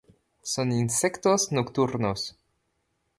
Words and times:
Son 0.51 0.71
insectos 0.71 1.51
nocturnos. 1.51 2.21